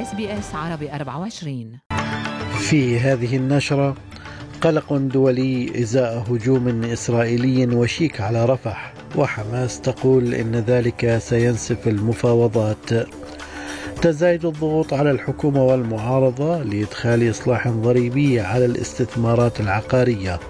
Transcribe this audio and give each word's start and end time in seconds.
SBS 0.00 0.54
عربي 0.54 0.92
24 0.92 1.78
في 2.58 2.98
هذه 2.98 3.36
النشرة 3.36 3.96
قلق 4.60 4.92
دولي 4.92 5.82
إزاء 5.82 6.24
هجوم 6.30 6.84
إسرائيلي 6.84 7.76
وشيك 7.76 8.20
على 8.20 8.44
رفح 8.44 8.92
وحماس 9.16 9.80
تقول 9.80 10.34
إن 10.34 10.56
ذلك 10.56 11.18
سينسف 11.18 11.88
المفاوضات. 11.88 12.90
تزايد 14.02 14.44
الضغوط 14.44 14.94
على 14.94 15.10
الحكومة 15.10 15.64
والمعارضة 15.64 16.62
لإدخال 16.62 17.30
إصلاح 17.30 17.68
ضريبي 17.68 18.40
على 18.40 18.64
الاستثمارات 18.64 19.60
العقارية. 19.60 20.40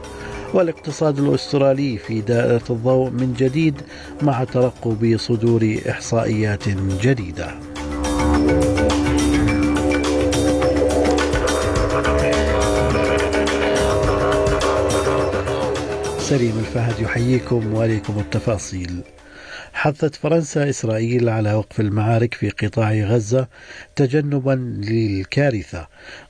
والاقتصاد 0.54 1.18
الأسترالي 1.18 1.98
في 1.98 2.20
دائرة 2.20 2.64
الضوء 2.70 3.10
من 3.10 3.34
جديد 3.38 3.82
مع 4.22 4.44
ترقب 4.44 5.16
صدور 5.18 5.78
إحصائيات 5.90 6.68
جديدة. 7.02 7.69
سليم 16.30 16.58
الفهد 16.58 17.00
يحييكم 17.00 17.74
وعليكم 17.74 18.18
التفاصيل. 18.18 19.02
حثت 19.72 20.14
فرنسا 20.14 20.70
إسرائيل 20.70 21.28
على 21.28 21.54
وقف 21.54 21.80
المعارك 21.80 22.34
في 22.34 22.50
قطاع 22.50 22.92
غزة 22.92 23.48
تجنبا 23.96 24.80
للكارثة 24.82 25.86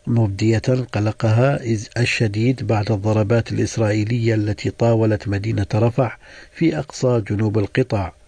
مبدية 0.06 0.62
قلقها 0.92 1.60
الشديد 1.98 2.66
بعد 2.66 2.92
الضربات 2.92 3.52
الإسرائيلية 3.52 4.34
التي 4.34 4.70
طاولت 4.70 5.28
مدينة 5.28 5.66
رفح 5.74 6.18
في 6.52 6.78
أقصى 6.78 7.22
جنوب 7.30 7.58
القطاع. 7.58 8.19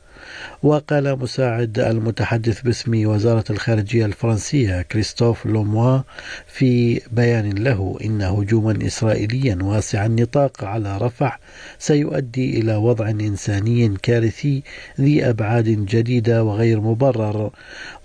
وقال 0.62 1.18
مساعد 1.18 1.78
المتحدث 1.78 2.60
باسم 2.60 3.06
وزارة 3.06 3.44
الخارجية 3.50 4.06
الفرنسية 4.06 4.82
كريستوف 4.82 5.46
لوموا 5.46 6.00
في 6.46 7.00
بيان 7.12 7.52
له 7.52 7.98
إن 8.04 8.22
هجوما 8.22 8.86
إسرائيليا 8.86 9.58
واسع 9.62 10.06
النطاق 10.06 10.64
على 10.64 10.98
رفح 10.98 11.40
سيؤدي 11.78 12.60
إلى 12.60 12.76
وضع 12.76 13.10
إنساني 13.10 13.96
كارثي 14.02 14.62
ذي 15.00 15.28
أبعاد 15.28 15.68
جديدة 15.68 16.44
وغير 16.44 16.80
مبرر 16.80 17.50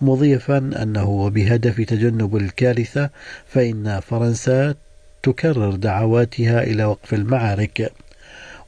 مضيفا 0.02 0.58
أنه 0.58 1.10
وبهدف 1.10 1.82
تجنب 1.82 2.38
الكارثة 2.38 3.10
فإن 3.48 4.00
فرنسا 4.00 4.76
تكرر 5.24 5.76
دعواتها 5.76 6.64
إلى 6.64 6.86
وقف 6.86 7.14
المعارك. 7.14 7.92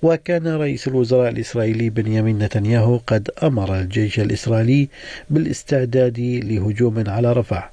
وكان 0.01 0.47
رئيس 0.47 0.87
الوزراء 0.87 1.29
الإسرائيلي 1.29 1.89
بنيامين 1.89 2.39
نتنياهو 2.39 2.97
قد 3.07 3.29
أمر 3.43 3.79
الجيش 3.79 4.19
الإسرائيلي 4.19 4.89
بالاستعداد 5.29 6.19
لهجوم 6.19 7.03
على 7.07 7.33
رفح 7.33 7.71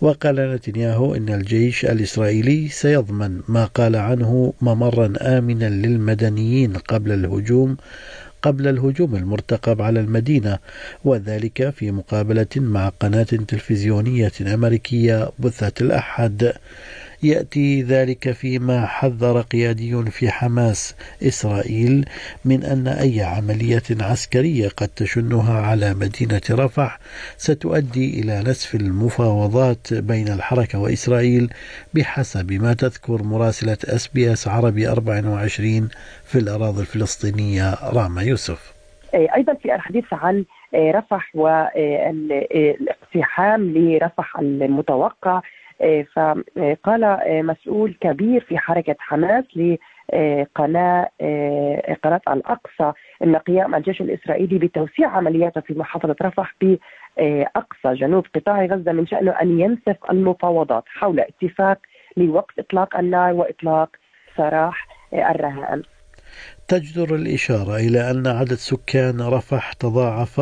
وقال 0.00 0.54
نتنياهو 0.54 1.14
إن 1.14 1.28
الجيش 1.28 1.84
الإسرائيلي 1.84 2.68
سيضمن 2.68 3.40
ما 3.48 3.64
قال 3.64 3.96
عنه 3.96 4.52
ممرا 4.60 5.12
آمنا 5.20 5.68
للمدنيين 5.68 6.72
قبل 6.72 7.12
الهجوم 7.12 7.76
قبل 8.42 8.68
الهجوم 8.68 9.16
المرتقب 9.16 9.82
على 9.82 10.00
المدينة 10.00 10.58
وذلك 11.04 11.70
في 11.70 11.90
مقابلة 11.90 12.46
مع 12.56 12.88
قناة 12.88 13.22
تلفزيونية 13.22 14.32
أمريكية 14.40 15.30
بثت 15.38 15.80
الأحد. 15.82 16.52
يأتي 17.22 17.82
ذلك 17.82 18.32
فيما 18.32 18.86
حذر 18.86 19.40
قيادي 19.40 20.02
في 20.10 20.30
حماس 20.30 20.96
إسرائيل 21.22 22.04
من 22.44 22.64
أن 22.64 22.88
أي 22.88 23.22
عملية 23.22 23.82
عسكرية 24.00 24.68
قد 24.68 24.88
تشنها 24.88 25.60
على 25.60 25.94
مدينة 25.94 26.40
رفح 26.50 26.98
ستؤدي 27.36 28.20
إلى 28.20 28.40
نسف 28.40 28.74
المفاوضات 28.74 29.94
بين 29.94 30.28
الحركة 30.28 30.78
وإسرائيل 30.78 31.50
بحسب 31.94 32.52
ما 32.52 32.74
تذكر 32.74 33.22
مراسلة 33.22 33.78
أس 33.84 34.08
بي 34.08 34.32
إس 34.32 34.48
عربي 34.48 34.88
24 34.88 35.88
في 36.24 36.38
الأراضي 36.38 36.80
الفلسطينية 36.80 37.74
راما 37.82 38.22
يوسف. 38.22 38.72
أيضا 39.14 39.54
في 39.54 39.74
الحديث 39.74 40.04
عن 40.12 40.44
رفح 40.74 41.30
والاقتحام 41.34 42.94
لرفح 43.74 44.38
المتوقع 44.38 45.40
فقال 46.14 47.18
مسؤول 47.46 47.96
كبير 48.00 48.40
في 48.48 48.58
حركة 48.58 48.96
حماس 48.98 49.44
لقناة 49.56 51.08
قناة 52.04 52.20
الأقصى 52.28 52.92
أن 53.22 53.36
قيام 53.36 53.74
الجيش 53.74 54.00
الإسرائيلي 54.00 54.58
بتوسيع 54.58 55.08
عملياته 55.08 55.60
في 55.60 55.74
محافظة 55.74 56.16
رفح 56.22 56.54
بأقصى 56.60 57.94
جنوب 57.94 58.26
قطاع 58.34 58.64
غزة 58.64 58.92
من 58.92 59.06
شأنه 59.06 59.30
أن 59.30 59.60
ينسف 59.60 59.96
المفاوضات 60.10 60.84
حول 60.86 61.20
اتفاق 61.20 61.78
لوقف 62.16 62.58
إطلاق 62.58 62.96
النار 62.96 63.32
وإطلاق 63.32 63.88
سراح 64.36 64.88
الرهائن 65.12 65.82
تجدر 66.68 67.14
الإشارة 67.14 67.76
إلى 67.76 68.10
أن 68.10 68.26
عدد 68.26 68.52
سكان 68.54 69.20
رفح 69.20 69.72
تضاعف 69.72 70.40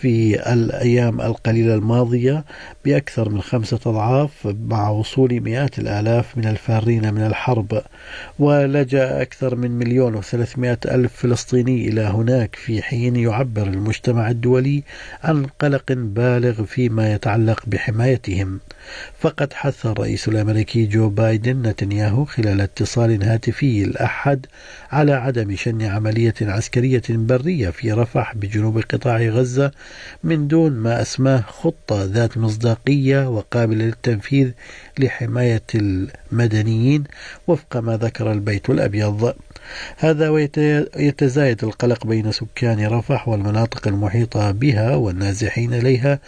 في 0.00 0.52
الأيام 0.52 1.20
القليلة 1.20 1.74
الماضية 1.74 2.44
بأكثر 2.84 3.28
من 3.28 3.42
خمسة 3.42 3.80
أضعاف 3.86 4.54
مع 4.66 4.88
وصول 4.88 5.40
مئات 5.40 5.78
الآلاف 5.78 6.36
من 6.38 6.46
الفارين 6.46 7.14
من 7.14 7.26
الحرب 7.26 7.82
ولجأ 8.38 9.22
أكثر 9.22 9.54
من 9.54 9.70
مليون 9.70 10.14
وثلاثمائة 10.14 10.78
ألف 10.84 11.12
فلسطيني 11.16 11.88
إلى 11.88 12.00
هناك 12.00 12.54
في 12.54 12.82
حين 12.82 13.16
يعبر 13.16 13.62
المجتمع 13.62 14.30
الدولي 14.30 14.82
عن 15.24 15.46
قلق 15.46 15.92
بالغ 15.92 16.64
فيما 16.64 17.12
يتعلق 17.12 17.62
بحمايتهم. 17.66 18.60
فقد 19.18 19.52
حث 19.52 19.86
الرئيس 19.86 20.28
الأمريكي 20.28 20.86
جو 20.86 21.08
بايدن 21.08 21.68
نتنياهو 21.68 22.24
خلال 22.24 22.60
اتصال 22.60 23.22
هاتفي 23.22 23.84
الأحد 23.84 24.46
على 24.92 25.12
عدم 25.12 25.56
شن 25.56 25.82
عملية 25.82 26.34
عسكرية 26.40 27.02
برية 27.08 27.70
في 27.70 27.92
رفح 27.92 28.34
بجنوب 28.34 28.78
قطاع 28.78 29.22
غزة 29.22 29.72
من 30.24 30.48
دون 30.48 30.72
ما 30.72 31.02
أسماه 31.02 31.40
خطة 31.40 32.04
ذات 32.04 32.38
مصداقية 32.38 33.28
وقابلة 33.28 33.84
للتنفيذ 33.84 34.50
لحماية 34.98 35.62
المدنيين 35.74 37.04
وفق 37.46 37.76
ما 37.76 37.96
ذكر 37.96 38.32
البيت 38.32 38.70
الأبيض. 38.70 39.34
هذا 39.96 40.28
ويتزايد 40.28 41.64
القلق 41.64 42.06
بين 42.06 42.32
سكان 42.32 42.86
رفح 42.86 43.28
والمناطق 43.28 43.88
المحيطة 43.88 44.50
بها 44.50 44.94
والنازحين 44.94 45.74
إليها 45.74 46.18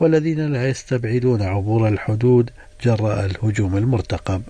والذين 0.00 0.52
لا 0.52 0.68
يستبعدون 0.68 1.42
عبور 1.42 1.88
الحدود 1.88 2.50
جراء 2.84 3.24
الهجوم 3.26 3.76
المرتقب. 3.76 4.42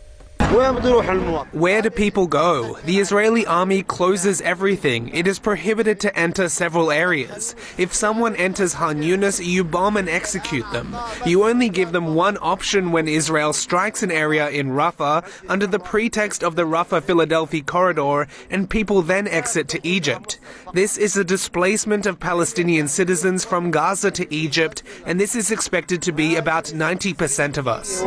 Where 0.48 1.82
do 1.82 1.90
people 1.90 2.26
go? 2.26 2.78
The 2.84 2.98
Israeli 3.00 3.44
army 3.44 3.82
closes 3.82 4.40
everything. 4.40 5.10
It 5.10 5.26
is 5.26 5.38
prohibited 5.38 6.00
to 6.00 6.18
enter 6.18 6.48
several 6.48 6.90
areas. 6.90 7.54
If 7.76 7.92
someone 7.92 8.34
enters 8.34 8.72
Han 8.72 9.02
Yunis, 9.02 9.44
you 9.44 9.62
bomb 9.62 9.98
and 9.98 10.08
execute 10.08 10.64
them. 10.72 10.96
You 11.26 11.44
only 11.44 11.68
give 11.68 11.92
them 11.92 12.14
one 12.14 12.38
option 12.40 12.92
when 12.92 13.08
Israel 13.08 13.52
strikes 13.52 14.02
an 14.02 14.10
area 14.10 14.48
in 14.48 14.68
Rafah 14.68 15.28
under 15.50 15.66
the 15.66 15.78
pretext 15.78 16.42
of 16.42 16.56
the 16.56 16.64
Rafah 16.64 17.02
Philadelphia 17.02 17.62
corridor, 17.62 18.26
and 18.50 18.70
people 18.70 19.02
then 19.02 19.28
exit 19.28 19.68
to 19.68 19.86
Egypt. 19.86 20.38
This 20.72 20.96
is 20.96 21.14
a 21.16 21.24
displacement 21.24 22.06
of 22.06 22.18
Palestinian 22.18 22.88
citizens 22.88 23.44
from 23.44 23.70
Gaza 23.70 24.10
to 24.12 24.34
Egypt, 24.34 24.82
and 25.04 25.20
this 25.20 25.36
is 25.36 25.50
expected 25.50 26.00
to 26.02 26.12
be 26.12 26.36
about 26.36 26.64
90% 26.64 27.58
of 27.58 27.68
us. 27.68 28.02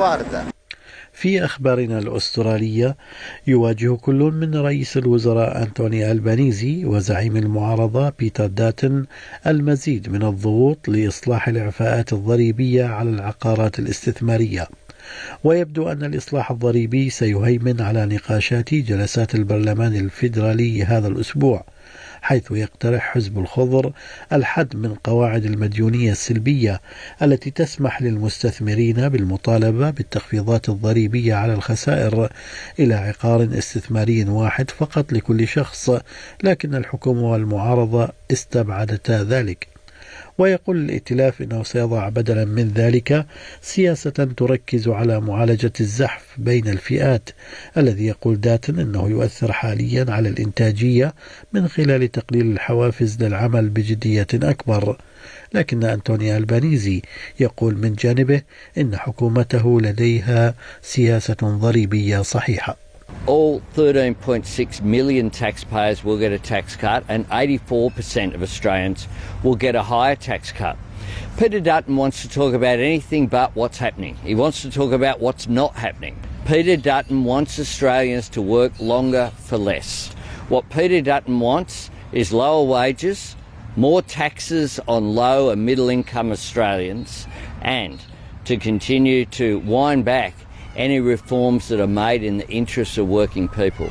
في 1.21 1.45
أخبارنا 1.45 1.99
الأسترالية 1.99 2.97
يواجه 3.47 3.95
كل 3.95 4.15
من 4.15 4.55
رئيس 4.55 4.97
الوزراء 4.97 5.63
أنتوني 5.63 6.11
ألبانيزي 6.11 6.85
وزعيم 6.85 7.37
المعارضة 7.37 8.09
بيتر 8.19 8.47
داتن 8.47 9.05
المزيد 9.47 10.09
من 10.09 10.23
الضغوط 10.23 10.89
لإصلاح 10.89 11.47
الإعفاءات 11.47 12.13
الضريبية 12.13 12.85
على 12.85 13.09
العقارات 13.09 13.79
الاستثمارية. 13.79 14.67
ويبدو 15.43 15.91
أن 15.91 16.03
الإصلاح 16.03 16.51
الضريبي 16.51 17.09
سيهيمن 17.09 17.81
على 17.81 18.05
نقاشات 18.05 18.73
جلسات 18.73 19.35
البرلمان 19.35 19.95
الفيدرالي 19.95 20.83
هذا 20.83 21.07
الأسبوع. 21.07 21.65
حيث 22.21 22.51
يقترح 22.51 23.13
حزب 23.13 23.39
الخضر 23.39 23.93
الحد 24.33 24.75
من 24.75 24.95
قواعد 24.95 25.45
المديونية 25.45 26.11
السلبية 26.11 26.81
التي 27.21 27.51
تسمح 27.51 28.01
للمستثمرين 28.01 29.09
بالمطالبة 29.09 29.89
بالتخفيضات 29.89 30.69
الضريبية 30.69 31.35
على 31.35 31.53
الخسائر 31.53 32.29
إلى 32.79 32.93
عقار 32.93 33.43
استثماري 33.57 34.23
واحد 34.23 34.71
فقط 34.71 35.13
لكل 35.13 35.47
شخص 35.47 35.91
لكن 36.43 36.75
الحكومة 36.75 37.31
والمعارضة 37.31 38.09
استبعدتا 38.31 39.23
ذلك. 39.23 39.70
ويقول 40.41 40.77
الائتلاف 40.77 41.41
إنه 41.41 41.63
سيضع 41.63 42.09
بدلا 42.09 42.45
من 42.45 42.67
ذلك 42.75 43.25
سياسة 43.61 44.09
تركز 44.09 44.87
على 44.87 45.19
معالجة 45.21 45.71
الزحف 45.79 46.35
بين 46.37 46.67
الفئات 46.67 47.29
الذي 47.77 48.05
يقول 48.05 48.41
داتن 48.41 48.79
إنه 48.79 49.09
يؤثر 49.09 49.51
حاليا 49.51 50.05
على 50.09 50.29
الإنتاجية 50.29 51.13
من 51.53 51.67
خلال 51.67 52.11
تقليل 52.11 52.51
الحوافز 52.51 53.23
للعمل 53.23 53.69
بجدية 53.69 54.27
أكبر. 54.33 54.97
لكن 55.53 55.83
أنتوني 55.83 56.37
ألبانيزي 56.37 57.01
يقول 57.39 57.77
من 57.77 57.93
جانبه 57.93 58.41
إن 58.77 58.97
حكومته 58.97 59.81
لديها 59.81 60.55
سياسة 60.81 61.37
ضريبية 61.43 62.21
صحيحة. 62.21 62.90
All 63.27 63.61
13.6 63.75 64.81
million 64.81 65.29
taxpayers 65.29 66.03
will 66.03 66.17
get 66.17 66.31
a 66.31 66.39
tax 66.39 66.75
cut, 66.75 67.03
and 67.07 67.27
84% 67.29 68.33
of 68.33 68.41
Australians 68.41 69.07
will 69.43 69.55
get 69.55 69.75
a 69.75 69.83
higher 69.83 70.15
tax 70.15 70.51
cut. 70.51 70.77
Peter 71.37 71.59
Dutton 71.59 71.95
wants 71.95 72.21
to 72.21 72.29
talk 72.29 72.53
about 72.53 72.79
anything 72.79 73.27
but 73.27 73.55
what's 73.55 73.77
happening. 73.77 74.15
He 74.17 74.35
wants 74.35 74.61
to 74.63 74.71
talk 74.71 74.91
about 74.91 75.19
what's 75.19 75.47
not 75.47 75.75
happening. 75.75 76.19
Peter 76.45 76.75
Dutton 76.77 77.23
wants 77.23 77.59
Australians 77.59 78.29
to 78.29 78.41
work 78.41 78.79
longer 78.79 79.31
for 79.37 79.57
less. 79.57 80.11
What 80.49 80.69
Peter 80.69 81.01
Dutton 81.01 81.39
wants 81.39 81.89
is 82.11 82.33
lower 82.33 82.65
wages, 82.65 83.35
more 83.75 84.01
taxes 84.01 84.79
on 84.87 85.15
low 85.15 85.49
and 85.49 85.65
middle 85.65 85.89
income 85.89 86.31
Australians, 86.31 87.27
and 87.61 88.01
to 88.45 88.57
continue 88.57 89.25
to 89.27 89.59
wind 89.59 90.03
back 90.03 90.33
any 90.75 90.99
reforms 90.99 91.67
that 91.67 91.79
are 91.79 91.87
made 91.87 92.23
in 92.23 92.37
the 92.37 92.49
interests 92.49 92.97
of 92.97 93.07
working 93.07 93.47
people. 93.47 93.89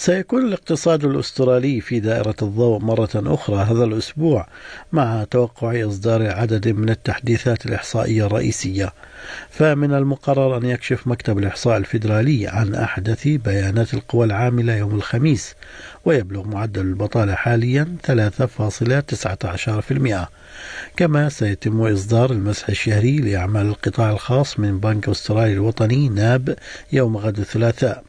سيكون 0.00 0.46
الاقتصاد 0.46 1.04
الأسترالي 1.04 1.80
في 1.80 2.00
دائرة 2.00 2.34
الضوء 2.42 2.78
مرة 2.78 3.08
أخرى 3.14 3.56
هذا 3.56 3.84
الأسبوع 3.84 4.46
مع 4.92 5.24
توقع 5.24 5.86
إصدار 5.86 6.30
عدد 6.30 6.68
من 6.68 6.90
التحديثات 6.90 7.66
الإحصائية 7.66 8.26
الرئيسية. 8.26 8.92
فمن 9.50 9.94
المقرر 9.94 10.56
أن 10.56 10.64
يكشف 10.64 11.06
مكتب 11.06 11.38
الإحصاء 11.38 11.76
الفيدرالي 11.76 12.48
عن 12.48 12.74
أحدث 12.74 13.28
بيانات 13.28 13.94
القوى 13.94 14.26
العاملة 14.26 14.76
يوم 14.76 14.94
الخميس 14.94 15.54
ويبلغ 16.04 16.48
معدل 16.48 16.80
البطالة 16.80 17.34
حاليا 17.34 17.96
3.19% 18.02 20.28
كما 20.96 21.28
سيتم 21.28 21.86
إصدار 21.86 22.30
المسح 22.30 22.68
الشهري 22.68 23.18
لأعمال 23.18 23.66
القطاع 23.66 24.10
الخاص 24.10 24.60
من 24.60 24.80
بنك 24.80 25.08
أسترالي 25.08 25.52
الوطني 25.52 26.08
ناب 26.08 26.56
يوم 26.92 27.16
غد 27.16 27.38
الثلاثاء. 27.38 28.04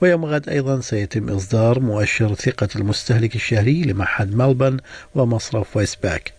ويوم 0.00 0.24
غد 0.24 0.48
أيضا 0.48 0.80
سيتم 0.80 1.28
إصدار 1.28 1.80
مؤشر 1.80 2.34
ثقة 2.34 2.68
المستهلك 2.76 3.34
الشهري 3.34 3.82
لمعهد 3.82 4.36
ملبن 4.36 4.76
ومصرف 5.14 5.76
ويسباك. 5.76 6.32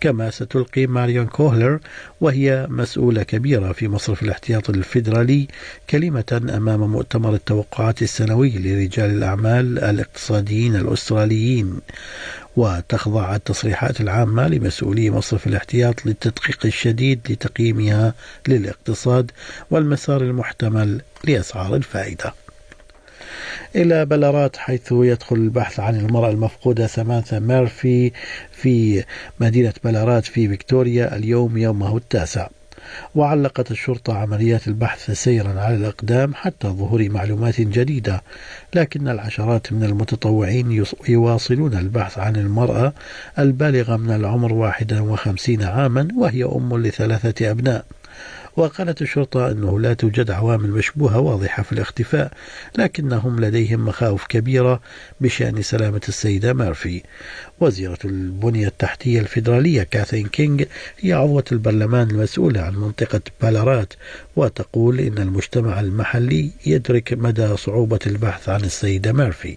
كما 0.00 0.30
ستلقي 0.30 0.86
ماريون 0.86 1.26
كوهلر 1.26 1.78
وهي 2.20 2.66
مسؤولة 2.70 3.22
كبيرة 3.22 3.72
في 3.72 3.88
مصرف 3.88 4.22
الاحتياط 4.22 4.70
الفيدرالي 4.70 5.48
كلمة 5.90 6.50
أمام 6.56 6.80
مؤتمر 6.80 7.34
التوقعات 7.34 8.02
السنوي 8.02 8.50
لرجال 8.50 9.10
الأعمال 9.10 9.78
الاقتصاديين 9.78 10.76
الأستراليين. 10.76 11.80
وتخضع 12.56 13.34
التصريحات 13.34 14.00
العامة 14.00 14.48
لمسؤولي 14.48 15.10
مصرف 15.10 15.46
الاحتياط 15.46 16.06
للتدقيق 16.06 16.66
الشديد 16.66 17.20
لتقييمها 17.30 18.14
للاقتصاد 18.48 19.30
والمسار 19.70 20.22
المحتمل 20.22 21.00
لأسعار 21.24 21.76
الفائدة. 21.76 22.45
إلى 23.76 24.04
بلارات 24.04 24.56
حيث 24.56 24.92
يدخل 24.92 25.36
البحث 25.36 25.80
عن 25.80 25.96
المرأة 25.96 26.30
المفقودة 26.30 26.86
سامانثا 26.86 27.38
ميرفي 27.38 28.12
في 28.52 29.04
مدينة 29.40 29.72
بلارات 29.84 30.24
في 30.24 30.48
فيكتوريا 30.48 31.16
اليوم 31.16 31.56
يومه 31.56 31.96
التاسع. 31.96 32.48
وعلقت 33.14 33.70
الشرطة 33.70 34.18
عمليات 34.18 34.68
البحث 34.68 35.10
سيرا 35.10 35.60
على 35.60 35.74
الإقدام 35.74 36.34
حتى 36.34 36.68
ظهور 36.68 37.08
معلومات 37.08 37.60
جديدة 37.60 38.22
لكن 38.74 39.08
العشرات 39.08 39.72
من 39.72 39.84
المتطوعين 39.84 40.84
يواصلون 41.08 41.74
البحث 41.74 42.18
عن 42.18 42.36
المرأة 42.36 42.92
البالغة 43.38 43.96
من 43.96 44.10
العمر 44.10 44.52
51 44.52 45.62
عاما 45.62 46.08
وهي 46.16 46.44
أم 46.44 46.82
لثلاثة 46.82 47.50
أبناء. 47.50 47.84
وقالت 48.56 49.02
الشرطة 49.02 49.50
أنه 49.50 49.80
لا 49.80 49.94
توجد 49.94 50.30
عوامل 50.30 50.70
مشبوهة 50.70 51.20
واضحة 51.20 51.62
في 51.62 51.72
الاختفاء 51.72 52.32
لكنهم 52.78 53.40
لديهم 53.40 53.84
مخاوف 53.84 54.26
كبيرة 54.26 54.80
بشأن 55.20 55.62
سلامة 55.62 56.00
السيدة 56.08 56.52
مارفي 56.52 57.02
وزيرة 57.60 57.98
البنية 58.04 58.66
التحتية 58.66 59.20
الفيدرالية 59.20 59.82
كاثين 59.82 60.26
كينغ 60.26 60.64
هي 61.00 61.12
عضوة 61.12 61.44
البرلمان 61.52 62.10
المسؤولة 62.10 62.60
عن 62.60 62.74
منطقة 62.74 63.20
بالارات 63.42 63.92
وتقول 64.36 65.00
إن 65.00 65.18
المجتمع 65.18 65.80
المحلي 65.80 66.50
يدرك 66.66 67.12
مدى 67.12 67.56
صعوبة 67.56 67.98
البحث 68.06 68.48
عن 68.48 68.60
السيدة 68.60 69.12
مارفي 69.12 69.56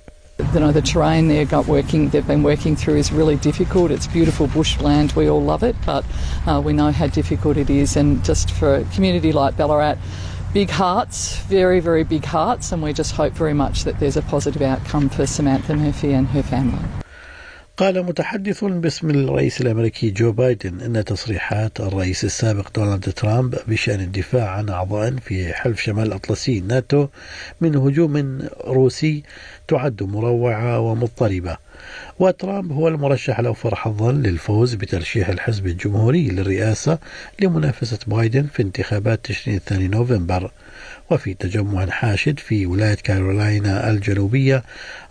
you 0.53 0.59
know, 0.59 0.71
the 0.71 0.81
terrain 0.81 1.27
there 1.27 1.45
got 1.45 1.68
working, 1.68 2.09
they've 2.09 2.25
been 2.25 2.44
working 2.44 2.75
through 2.75 2.95
is 2.95 3.12
really 3.12 3.36
difficult. 3.36 3.91
It's 3.91 4.07
beautiful 4.07 4.47
bushland, 4.47 5.12
we 5.12 5.30
all 5.30 5.44
love 5.44 5.63
it, 5.63 5.75
but 5.86 6.06
uh, 6.47 6.62
we 6.63 6.74
know 6.74 6.91
how 6.91 7.07
difficult 7.07 7.57
it 7.57 7.69
is. 7.69 7.95
And 7.95 8.24
just 8.24 8.51
for 8.51 8.75
a 8.75 8.83
community 8.86 9.31
like 9.31 9.57
Ballarat, 9.57 9.97
big 10.53 10.69
hearts, 10.69 11.38
very, 11.41 11.80
very 11.80 12.03
big 12.03 12.25
hearts, 12.25 12.71
and 12.71 12.81
we 12.81 12.94
just 12.94 13.13
hope 13.15 13.33
very 13.33 13.53
much 13.53 13.83
that 13.83 14.00
there's 14.00 14.18
a 14.18 14.21
positive 14.24 14.62
outcome 14.62 15.09
for 15.09 15.27
Samantha 15.27 15.75
Murphy 15.75 16.13
and 16.13 16.27
her 16.30 16.44
family. 16.44 16.80
قال 17.80 18.04
متحدث 18.04 18.64
باسم 18.64 19.10
الرئيس 19.10 19.62
الأمريكي 19.62 20.10
جو 20.10 20.31
بايدن 20.31 20.81
إن 20.81 21.06
تصريحات 21.06 21.80
الرئيس 21.80 22.24
السابق 22.24 22.72
دونالد 22.76 23.14
ترامب 23.14 23.56
بشأن 23.68 24.00
الدفاع 24.00 24.50
عن 24.50 24.70
أعضاء 24.70 25.16
في 25.16 25.54
حلف 25.54 25.81
شمال 25.81 26.08
الاطلسي 26.08 26.60
ناتو 26.60 27.08
من 27.62 27.76
هجوم 27.76 28.42
روسي 28.68 29.24
تعد 29.68 30.04
مروعة 30.04 30.80
ومضطربة. 30.80 31.58
وترامب 32.20 32.72
هو 32.72 32.88
المرشح 32.88 33.40
الأوفر 33.40 33.76
حظا 33.76 34.12
للفوز 34.12 34.74
بترشيح 34.74 35.30
الحزب 35.30 35.68
الجمهوري 35.68 36.30
للرئاسة 36.30 37.00
لمنافسة 37.40 38.00
بايدن 38.08 38.48
في 38.54 38.62
انتخابات 38.62 39.26
تشرين 39.26 39.58
الثاني 39.58 39.88
نوفمبر. 39.88 40.52
وفي 41.10 41.34
تجمع 41.34 41.86
حاشد 41.86 42.40
في 42.40 42.66
ولاية 42.66 42.96
كارولاينا 42.96 43.90
الجنوبية 43.92 44.64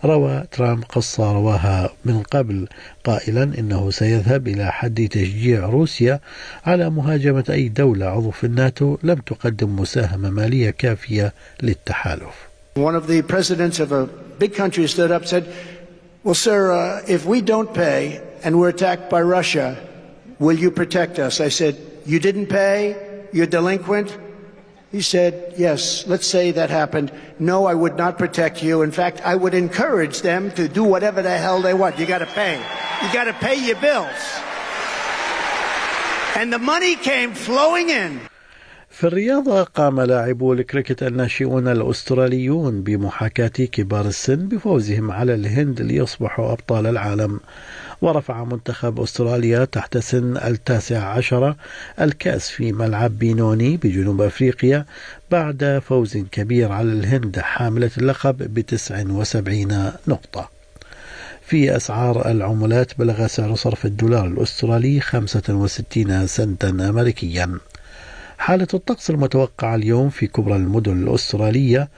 روى 0.05 0.43
ترامب 0.51 0.83
قصة 0.83 1.33
رواها 1.33 1.89
من 2.05 2.23
قبل 2.23 2.67
قائلا 3.03 3.43
إنه 3.43 3.91
سيذهب 3.91 4.47
إلى 4.47 4.71
حد 4.71 5.07
تشجيع 5.11 5.65
روسيا 5.65 6.19
على 6.65 6.89
مهاجمة 6.89 7.43
أي 7.49 7.69
دولة 7.69 8.05
عضو 8.05 8.31
في 8.31 8.43
الناتو 8.43 8.97
لم 9.03 9.15
تقدم 9.15 9.75
مساهمة 9.75 10.29
مالية 10.29 10.69
كافية 10.69 11.33
للتحالف. 11.63 12.49
One 12.77 12.95
of 12.95 13.07
the 13.07 13.21
presidents 13.21 13.79
of 13.79 13.91
a 13.91 14.07
big 14.39 14.53
country 14.53 14.87
stood 14.87 15.11
up 15.11 15.25
said, 15.25 15.43
Well, 16.21 16.35
sir, 16.35 16.73
uh, 16.73 17.05
if 17.07 17.25
we 17.25 17.39
don't 17.39 17.73
pay 17.73 18.21
and 18.43 18.59
we're 18.59 18.69
attacked 18.69 19.09
by 19.09 19.21
Russia, 19.21 19.77
will 20.37 20.57
you 20.59 20.69
protect 20.69 21.17
us? 21.17 21.39
I 21.39 21.47
said, 21.47 21.79
You 22.05 22.19
didn't 22.19 22.47
pay? 22.47 23.27
You're 23.31 23.47
delinquent? 23.47 24.17
He 24.91 25.01
said, 25.01 25.53
Yes, 25.57 26.05
let's 26.07 26.27
say 26.27 26.51
that 26.51 26.69
happened. 26.69 27.13
No, 27.39 27.65
I 27.65 27.73
would 27.73 27.95
not 27.95 28.17
protect 28.17 28.61
you. 28.61 28.81
In 28.81 28.91
fact, 28.91 29.21
I 29.23 29.33
would 29.33 29.53
encourage 29.53 30.21
them 30.21 30.51
to 30.51 30.67
do 30.67 30.83
whatever 30.83 31.21
the 31.21 31.37
hell 31.37 31.61
they 31.61 31.73
want. 31.73 31.97
You 31.97 32.05
got 32.05 32.17
to 32.19 32.25
pay. 32.25 32.57
You 32.57 33.13
got 33.13 33.25
to 33.25 33.33
pay 33.33 33.65
your 33.65 33.79
bills. 33.79 34.09
And 36.35 36.51
the 36.51 36.59
money 36.59 36.97
came 36.97 37.33
flowing 37.33 37.89
in. 37.89 38.19
في 38.89 39.07
الرياضة 39.07 39.63
قام 39.63 40.01
لاعبو 40.01 40.53
الكريكت 40.53 41.03
الناشئون 41.03 41.67
الأستراليون 41.67 42.81
بمحاكاة 42.83 43.47
كبار 43.47 44.07
السن 44.07 44.47
بفوزهم 44.47 45.11
على 45.11 45.35
الهند 45.35 45.81
ليصبحوا 45.81 46.51
أبطال 46.51 46.87
العالم. 46.87 47.39
ورفع 48.01 48.43
منتخب 48.43 48.99
أستراليا 48.99 49.65
تحت 49.65 49.97
سن 49.97 50.37
التاسع 50.37 51.03
عشر 51.03 51.55
الكأس 52.01 52.49
في 52.49 52.71
ملعب 52.71 53.19
بينوني 53.19 53.77
بجنوب 53.77 54.21
أفريقيا 54.21 54.85
بعد 55.31 55.81
فوز 55.85 56.17
كبير 56.17 56.71
على 56.71 56.91
الهند 56.91 57.39
حاملة 57.39 57.91
اللقب 57.97 58.37
بتسع 58.37 59.03
وسبعين 59.09 59.91
نقطة. 60.07 60.49
في 61.45 61.75
أسعار 61.75 62.31
العملات 62.31 62.97
بلغ 62.99 63.27
سعر 63.27 63.55
صرف 63.55 63.85
الدولار 63.85 64.27
الأسترالي 64.27 64.99
65 64.99 66.27
سنتا 66.27 66.69
أمريكيا. 66.69 67.59
حالة 68.39 68.67
الطقس 68.73 69.09
المتوقعة 69.09 69.75
اليوم 69.75 70.09
في 70.09 70.27
كبرى 70.27 70.55
المدن 70.55 71.03
الأسترالية 71.03 71.89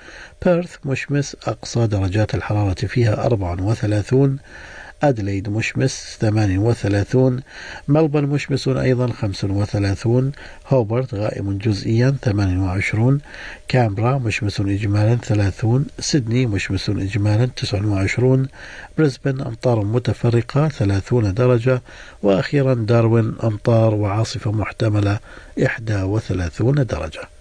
بيرث 0.46 0.76
مشمس 0.86 1.36
أقصى 1.48 1.88
درجات 1.88 2.36
الحرارة 2.36 2.74
فيها 2.86 3.26
34 3.26 4.38
أدليد 5.04 5.50
مشمس 5.50 6.18
38 6.20 7.40
ملبن 7.88 8.24
مشمس 8.24 8.68
أيضا 8.68 9.08
35 9.08 10.32
هوبرت 10.68 11.14
غائم 11.14 11.58
جزئيا 11.58 12.16
28 12.22 13.20
كامبرا 13.68 14.18
مشمس 14.18 14.60
إجمالا 14.62 15.16
30 15.16 15.86
سيدني 16.00 16.46
مشمس 16.46 16.90
إجمالا 16.90 17.46
29 17.46 18.48
بريسبن 18.98 19.42
أمطار 19.42 19.86
متفرقة 19.86 20.68
30 20.68 21.34
درجة 21.34 21.82
وأخيرا 22.24 22.74
داروين 22.74 23.34
أمطار 23.44 23.96
وعاصفة 23.96 24.52
محتملة 24.52 25.20
31 25.58 26.86
درجة. 26.86 27.41